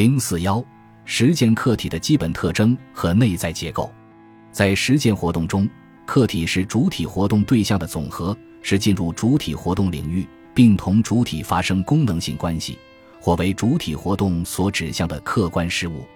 [0.00, 0.64] 零四幺，
[1.04, 3.92] 实践客体的基本特征和内在结构。
[4.50, 5.68] 在实践活动中，
[6.06, 12.78] 客体是主体活动对象的总和，是进入主体活动领域并同主体发生功能性关系，
[13.20, 16.06] 或为主体活动所指向的客观事物。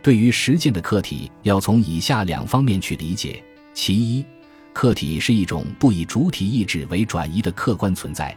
[0.00, 3.42] 对于实践的客体，要从以下两方面去理解：
[3.72, 4.24] 其一，
[4.72, 8.32] 客体是一种不以主体意志为转移的客观存在，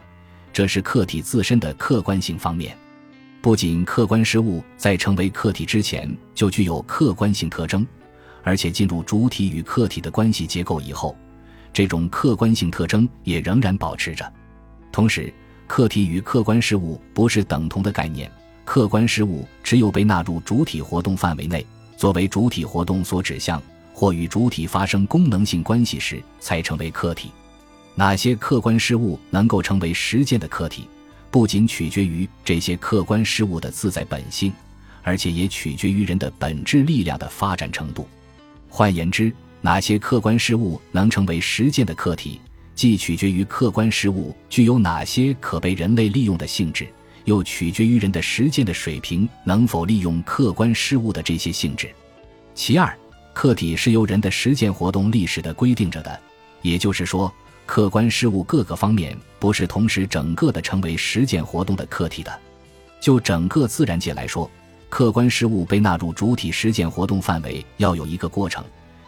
[0.52, 2.76] 这是客体自身的客观性方面。
[3.40, 7.86] 不仅客观事物在成为客体之前就具有客观性特征，
[8.42, 11.16] 而且进入主体与客体的关系结构以后，
[11.72, 14.30] 这种客观性特征也仍然保持着。
[14.90, 15.32] 同时，
[15.68, 18.30] 客体与客观事物不是等同的概念，
[18.64, 21.64] 客观事物只有被纳入主体活动范围内，
[21.96, 23.62] 作为主体活动所指向
[23.94, 27.30] 或与主体发生功能性关系时，才成为客体。
[27.94, 30.88] 哪些客观事物能够成为实践的客体？
[31.30, 34.52] 不仅取决于这些客观事物的自在本性，
[35.02, 38.08] 而且也取决于人的本质力量的发展程度。
[38.68, 42.40] 换言之，哪些客观事物能成为实践的客体，
[42.74, 46.88] 既取决于客观事物具有哪些可被人类利用的性质，
[47.24, 51.90] 又取决于人的实践的水平能否利用客观事物的这些性质。
[52.54, 52.96] 其二，
[53.34, 56.18] 客体是由人的实践活动历史的规定着的，
[56.62, 57.32] 也就是说。
[57.68, 62.40] 客观事物各个方面不是同时整个的成为实践活动的客体的。
[62.98, 64.50] 就整个自然界来说，
[64.88, 68.64] 客观事物被纳入主体实践活动范围要有一个过程。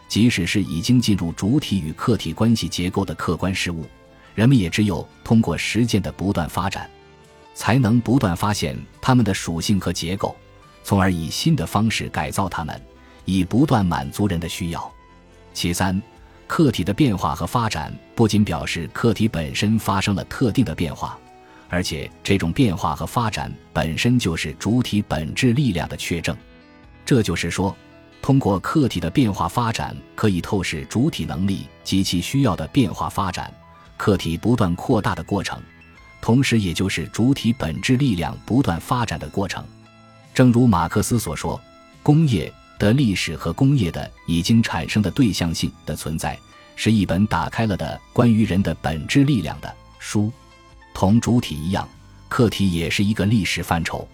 [0.07, 3.83] 即使是已经进入主体与客体关系结构的客观事物，
[4.35, 6.87] 人们也只有通过实践的不断发展，
[7.55, 10.35] 才能不断发现它们的属性和结构，
[10.83, 12.79] 从而以新的方式改造它们，
[13.25, 14.91] 以不断满足人的需要。
[15.51, 15.99] 其三。
[16.51, 21.17] 客体的变化和发展不仅表示客体本身发生了特定的变化，
[21.69, 26.35] 而且这种变化和发展本身就是主体本质力量的确证。
[27.05, 27.73] 这就是说，
[28.21, 33.49] 通过客体的变化发展，可以透视主体能力及其需要的变化发展，
[33.95, 35.57] 客体不断扩大的过程，
[36.19, 39.63] 同时也就是主体本质力量不断发展的过程。
[40.33, 41.57] 正如马克思所说，
[42.03, 42.53] 工业。
[42.81, 46.35] 的历史和工业的已经产生的对象性的存在，
[46.75, 50.31] 是一本打开了的关于人的本质力量的书。
[50.91, 51.87] 同主体一样，
[52.27, 54.07] 客体也是一个历史范畴。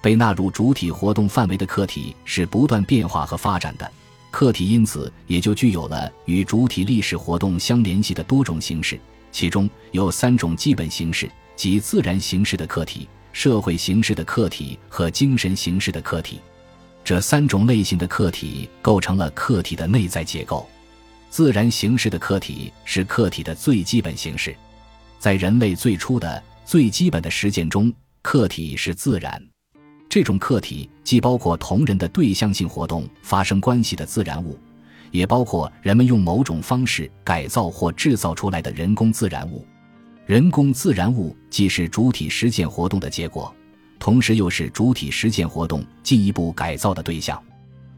[0.00, 3.90] 被纳入主体活动范围的客体是不断变化和发展的，
[4.30, 8.96] 客体因此也就具有了与主体历史活动相联系的多种形式。
[9.32, 16.38] 其中有三种基本形式，即自然形式的客体、社会形式的客体和精神形式的客体。
[17.04, 20.66] 这三种类型的客体构成了客体的内在结构。
[21.28, 24.56] 自然形式的客体是客体的最基本形式，
[25.18, 27.92] 在人类最初的最基本的实践中，
[28.22, 29.40] 客体是自然。
[30.08, 34.58] 这种客体既包括同人的对象性活动发生关系的自然物，
[35.10, 39.66] 也包括人们用某种方式改造或制造出来的人工自然物。
[40.24, 43.54] 人工自然物既是主体实践活动的结果。
[44.04, 47.42] 同时，又是主体实践活动进一步改造的对象。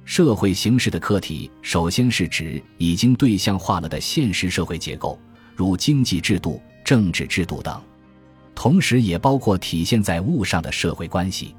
[0.05, 5.19] 社会形式的客体，首先是指已经对象化了的现实社会结构，
[5.57, 7.83] 如经济制度、政治制度等。
[8.55, 11.57] 同时，也包括体现在物上的社会关系。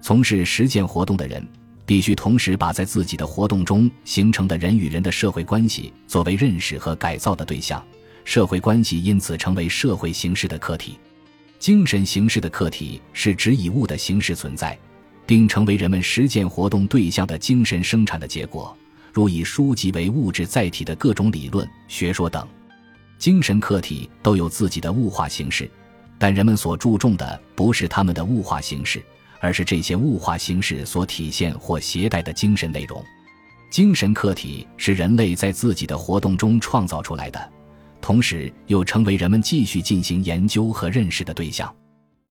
[0.00, 1.46] 从事实践活动的人，
[1.84, 7.84] 必须同时把在自己的活动中形成的人与人的社会关系作为认识和改造的对象。
[8.24, 10.98] 社会关系因此成为社会形式的客体。
[11.62, 14.76] 精神形式的客体是指以物的形式存在，
[15.24, 18.76] 并成为人们实践活动对象的精神生产的结果，
[19.12, 22.44] 如以书籍为物质载体的各种理论学说等。
[23.16, 25.70] 精神客体都有自己的物化形式，
[26.18, 29.00] 但人们所注重的不是他们的物化形式，
[29.38, 33.00] 而是这些物化形式所体现或携带的精神内容。
[33.70, 37.52] 精神客体是人类在自己的活动中创造出来的。
[38.02, 41.72] 同时，又成为人们继续进行研究和认识的对象。